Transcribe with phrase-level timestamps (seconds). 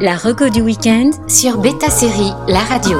[0.00, 2.98] La reco du week-end sur Beta Série, la radio.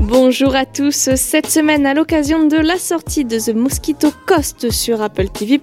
[0.00, 1.14] Bonjour à tous.
[1.16, 5.60] Cette semaine, à l'occasion de la sortie de The Mosquito Coast sur Apple TV+,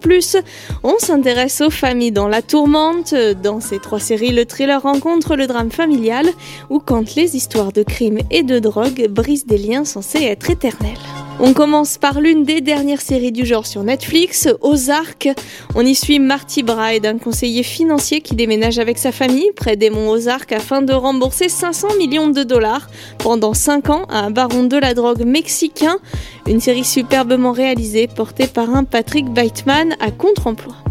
[0.84, 3.16] on s'intéresse aux familles dans la tourmente.
[3.42, 6.28] Dans ces trois séries, le thriller rencontre le drame familial
[6.70, 10.98] ou quand les histoires de crimes et de drogue brisent des liens censés être éternels.
[11.40, 15.30] On commence par l'une des dernières séries du genre sur Netflix, Ozark.
[15.76, 19.92] On y suit Marty Bride, un conseiller financier qui déménage avec sa famille près des
[19.92, 24.64] monts Ozark afin de rembourser 500 millions de dollars pendant 5 ans à un baron
[24.64, 25.98] de la drogue mexicain.
[26.48, 30.87] Une série superbement réalisée portée par un Patrick Bateman à contre-emploi.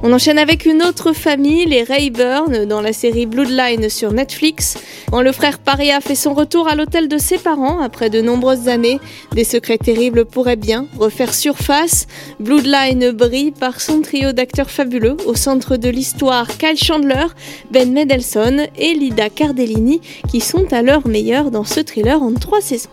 [0.00, 4.78] On enchaîne avec une autre famille, les Rayburn, dans la série Bloodline sur Netflix.
[5.10, 8.68] Quand le frère Paria fait son retour à l'hôtel de ses parents après de nombreuses
[8.68, 9.00] années,
[9.32, 12.06] des secrets terribles pourraient bien refaire surface.
[12.38, 17.26] Bloodline brille par son trio d'acteurs fabuleux au centre de l'histoire Kyle Chandler,
[17.72, 22.60] Ben Mendelsohn et Lida Cardellini qui sont à leur meilleur dans ce thriller en trois
[22.60, 22.90] saisons.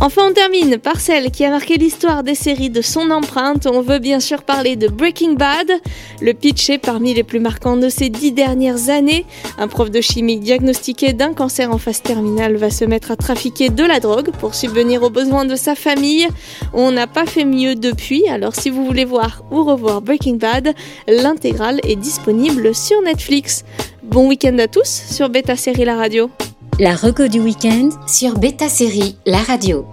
[0.00, 3.66] Enfin, on termine par celle qui a marqué l'histoire des séries de son empreinte.
[3.66, 5.68] On veut bien sûr parler de Breaking Bad.
[6.20, 9.26] Le pitch est parmi les plus marquants de ces dix dernières années.
[9.58, 13.70] Un prof de chimie diagnostiqué d'un cancer en phase terminale va se mettre à trafiquer
[13.70, 16.28] de la drogue pour subvenir aux besoins de sa famille.
[16.72, 20.74] On n'a pas fait mieux depuis, alors si vous voulez voir ou revoir Breaking Bad,
[21.08, 23.64] l'intégrale est disponible sur Netflix.
[24.04, 26.30] Bon week-end à tous sur Beta Série La Radio.
[26.80, 29.84] La reco du week-end sur Beta Série, la radio.